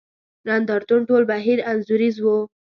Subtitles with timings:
[0.47, 2.37] نند ارتون ټول بهیر انځوریز وو.